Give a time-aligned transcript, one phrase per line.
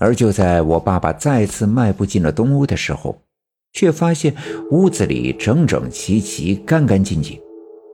[0.00, 3.22] 而就在我爸爸再次迈步进了东屋的时候，
[3.74, 4.34] 却发现
[4.70, 7.38] 屋子里整整齐齐、干干净净，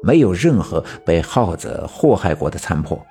[0.03, 3.05] 没有任何被耗子祸害过的残破，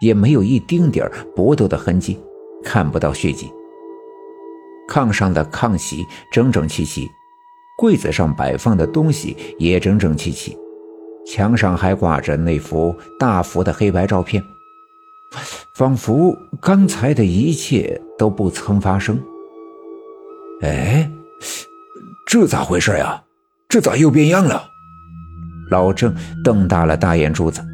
[0.00, 2.18] 也没有一丁点儿搏斗的痕迹，
[2.64, 3.48] 看不到血迹。
[4.90, 7.08] 炕上的炕席整整齐齐，
[7.78, 10.58] 柜子上摆放的东西也整整齐齐，
[11.24, 14.42] 墙上还挂着那幅大幅的黑白照片，
[15.74, 19.20] 仿佛刚才的一切都不曾发生。
[20.62, 21.10] 哎，
[22.26, 23.22] 这咋回事呀？
[23.68, 24.68] 这咋又变样了？
[25.70, 27.64] 老郑瞪大了大眼珠子，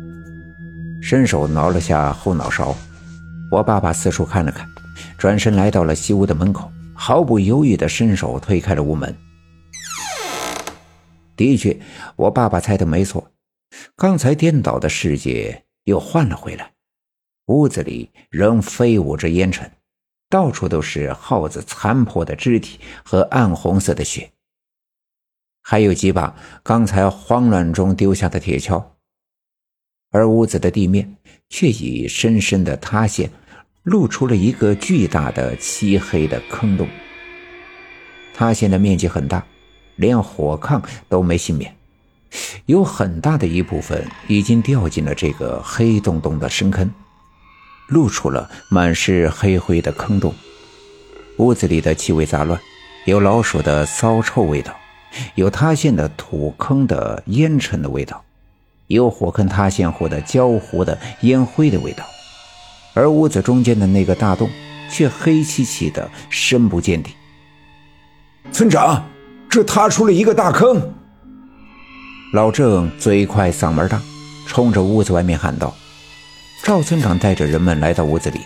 [1.03, 2.75] 伸手挠了下后脑勺。
[3.51, 4.67] 我爸爸四处看了看，
[5.19, 6.71] 转身来到了西屋的门口。
[6.95, 9.17] 毫不犹豫地伸手推开了屋门。
[11.35, 11.81] 的确，
[12.15, 13.31] 我爸爸猜的没错，
[13.97, 16.73] 刚才颠倒的世界又换了回来。
[17.51, 19.71] 屋子里仍飞舞着烟尘，
[20.29, 24.31] 到处都是耗子残破的肢体和暗红色的血，
[25.61, 28.83] 还有几把刚才慌乱中丢下的铁锹。
[30.13, 31.17] 而屋子的地面
[31.49, 33.31] 却已深深的塌陷。
[33.85, 36.87] 露出了一个巨大的漆黑的坑洞，
[38.35, 39.45] 塌陷的面积很大，
[39.97, 41.75] 连火炕都没幸免，
[42.67, 46.93] 有很大的一部分已经掉进了这个黑洞洞的深坑，
[47.91, 50.35] 露出了满是黑灰的坑洞。
[51.37, 52.59] 屋子里的气味杂乱，
[53.05, 54.75] 有老鼠的骚臭味道，
[55.35, 58.25] 有塌陷的土坑的烟尘的味道，
[58.87, 62.05] 有火坑塌陷后的焦糊的烟灰的味道。
[62.93, 64.51] 而屋子中间的那个大洞
[64.91, 67.15] 却黑漆漆的，深不见底。
[68.53, 69.05] 村长，
[69.49, 70.93] 这塌出了一个大坑！
[72.33, 74.01] 老郑嘴快嗓门大，
[74.47, 75.75] 冲着屋子外面喊道
[76.63, 78.41] ：“赵村长带着人们来到屋子里，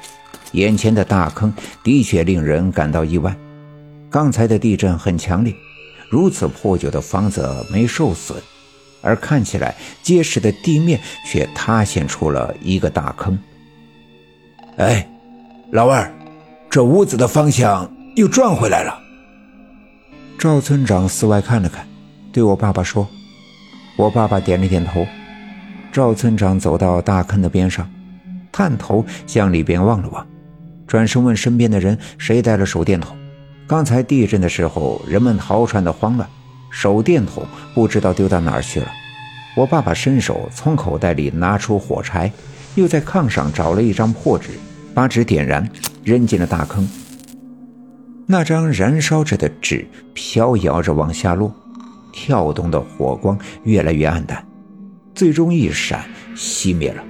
[0.53, 3.34] 眼前的大坑的确令人感到意外。
[4.09, 5.53] 刚才的地震很强烈，
[6.09, 8.41] 如此破旧的房子没受损，
[9.03, 13.36] 而看起来结实的地面却塌陷出了一个大坑。”
[14.79, 15.07] 哎，
[15.73, 16.11] 老二，
[16.70, 18.97] 这屋子的方向又转回来了。
[20.39, 21.86] 赵村长四外看了看，
[22.33, 23.07] 对我爸爸说
[23.98, 25.05] ：“我爸爸点了点头。”
[25.92, 27.89] 赵村长走到大坑的边上，
[28.57, 30.25] 探头向里边望了望，
[30.87, 33.17] 转身问身边的人：“谁带了手电筒？
[33.67, 36.29] 刚才地震的时候，人们逃窜的慌乱，
[36.70, 37.45] 手电筒
[37.75, 38.87] 不知道丢到哪儿去了。”
[39.59, 42.31] 我爸爸伸手从口袋里拿出火柴。
[42.77, 44.51] 又在炕上找了一张破纸，
[44.92, 45.69] 把纸点燃，
[46.03, 46.89] 扔进了大坑。
[48.27, 51.55] 那张燃烧着的纸飘摇着往下落，
[52.13, 54.45] 跳动的火光越来越暗淡，
[55.15, 56.05] 最终一闪
[56.35, 57.05] 熄灭了。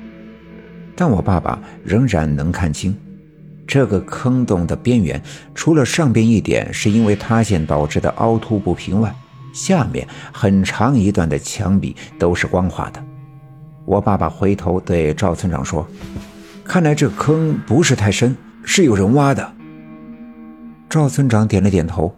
[0.96, 2.96] 但我爸爸仍然能看清，
[3.66, 5.20] 这个坑洞的边缘，
[5.54, 9.14] 除了上边一点是因为塌陷导致的凹凸不平外，
[9.52, 13.02] 下面很长一段的墙壁都是光滑的。
[13.84, 15.86] 我爸爸回头对赵村长说
[16.64, 19.52] ：“看来这坑不是太深，是有人挖的。”
[20.88, 22.14] 赵村长点了点头。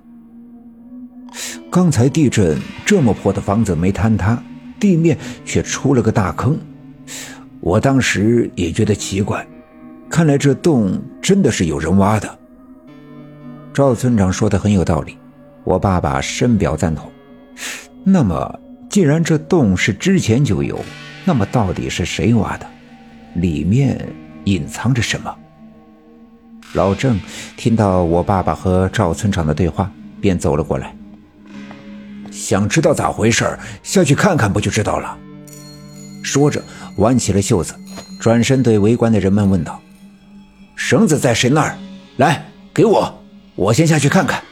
[1.71, 4.43] 刚才地震这么破的房子没坍塌，
[4.79, 6.57] 地面却出了个大坑，
[7.67, 9.45] 我当时也觉得奇怪。
[10.09, 12.39] 看来这洞真的是有人挖的。
[13.75, 15.19] 赵村长说的很有道理，
[15.65, 17.11] 我爸爸深表赞同。
[18.05, 20.79] 那么，既然这洞是之前就有，
[21.25, 22.67] 那么到底是谁挖的？
[23.35, 23.99] 里面
[24.45, 25.37] 隐藏着什么？
[26.75, 27.19] 老郑
[27.57, 29.91] 听到我爸爸和赵村长的对话，
[30.21, 30.95] 便走了过来。
[32.31, 35.19] 想知道咋回事下去看看不就知道了。
[36.27, 36.61] 说着，
[36.97, 37.73] 挽起了袖子，
[38.19, 39.81] 转身对围观的人们问道
[40.75, 41.79] ：“绳子在谁那儿？
[42.17, 42.45] 来，
[42.75, 43.23] 给我，
[43.55, 44.43] 我先下去看看。”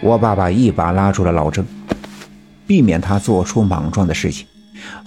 [0.00, 1.66] 我爸爸一把拉住了老郑，
[2.64, 4.46] 避免他做出莽撞的事情。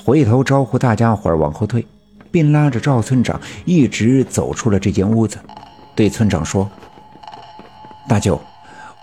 [0.04, 1.88] 回头招呼大家伙儿往后退，
[2.30, 5.40] 并拉着赵村长一直走出了这间屋子，
[5.96, 6.70] 对村长说
[8.10, 8.40] ：“大舅，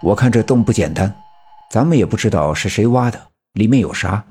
[0.03, 1.11] 我看这洞不简单，
[1.71, 3.19] 咱们也不知道是谁挖的，
[3.55, 4.23] 里面有啥，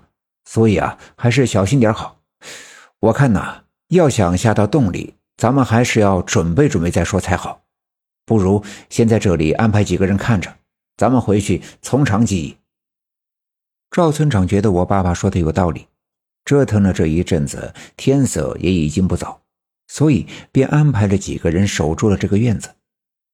[0.45, 2.21] 所以啊，还是小心点好。
[2.99, 7.63] 我看呐，要想下到洞里，咱们还是要准备准备再说才好。
[8.25, 10.55] 不如先在这里安排几个人看着，
[10.97, 12.57] 咱们回去从长计议。”
[13.91, 15.87] 赵村长觉得我爸爸说的有道理。
[16.43, 19.41] 折腾了这一阵子，天色也已经不早，
[19.87, 22.69] 所以便安排了几个人守住了这个院子。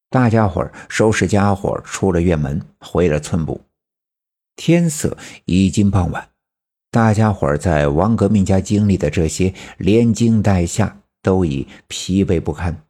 [0.10, 3.60] 大家伙收拾家伙，出了院门，回了村部。
[4.56, 6.30] 天色已经傍晚，
[6.92, 12.84] 大家伙儿在王革命家经历的这些连惊带吓，都已疲惫不堪。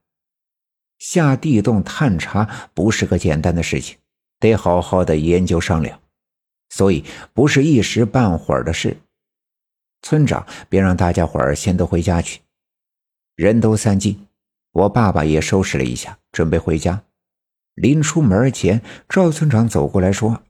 [0.98, 4.00] 下地洞探查不是个简单的事情，
[4.40, 6.00] 得好好的研究商量，
[6.70, 8.98] 所以不是一时半会儿的事。
[10.02, 12.42] 村长便让大家伙儿先都回家去。
[13.36, 14.26] 人都散尽，
[14.72, 17.04] 我爸爸也收拾了一下，准备回家。
[17.76, 20.42] 临出门前，赵村长走过来说：“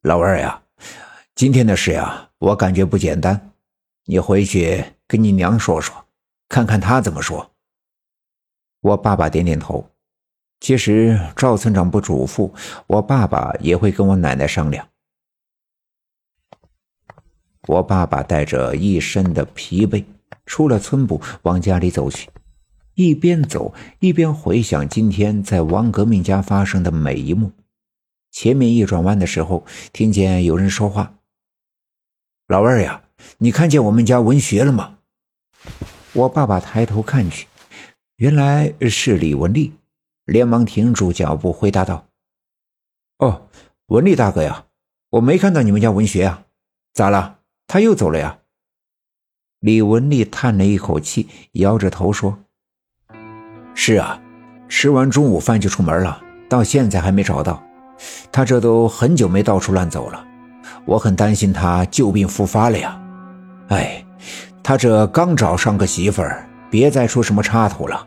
[0.00, 0.62] 老二呀，
[1.34, 3.52] 今天的事呀，我感觉不简单。
[4.06, 6.06] 你回去跟你娘说说，
[6.48, 7.52] 看看她怎么说。”
[8.80, 9.90] 我爸爸点点头。
[10.58, 12.50] 其实赵村长不嘱咐，
[12.86, 14.88] 我爸爸也会跟我奶奶商量。
[17.66, 20.02] 我爸爸带着一身的疲惫，
[20.46, 22.30] 出了村部，往家里走去。
[22.94, 27.52] 一边走一边回想今天在王革命家发生的每一幕。
[28.30, 31.14] 前面一转弯的时候，听见有人说话
[32.50, 33.04] ：“老二呀，
[33.38, 34.98] 你看见我们家文学了吗？”
[36.14, 37.46] 我爸爸抬头看去，
[38.16, 39.72] 原来是李文丽，
[40.24, 42.08] 连忙停住脚步，回答道
[43.18, 43.46] ：“哦，
[43.86, 44.64] 文丽大哥呀，
[45.10, 46.42] 我没看到你们家文学啊，
[46.92, 47.38] 咋了？
[47.68, 48.40] 他又走了呀？”
[49.60, 52.36] 李文丽叹了一口气，摇着头说。
[53.76, 54.20] 是啊，
[54.68, 57.62] 吃完中午饭就出门了，到现在还没找到。
[58.32, 60.26] 他这都很久没到处乱走了，
[60.86, 63.00] 我很担心他旧病复发了呀。
[63.68, 64.04] 哎，
[64.62, 68.06] 他这刚找上个媳妇儿，别再出什么插头了。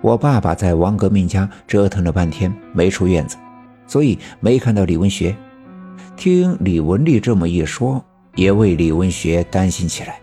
[0.00, 3.36] 我爸爸在王革命家折腾了半天，没出院子，
[3.86, 5.36] 所以没看到李文学。
[6.16, 8.04] 听李文丽这么一说，
[8.34, 10.20] 也为李文学担心起来。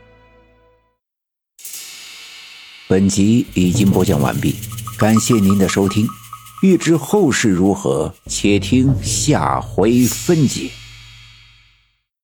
[2.87, 4.55] 本集已经播讲完毕，
[4.97, 6.07] 感谢您的收听。
[6.63, 10.69] 欲知后事如何，且听下回分解。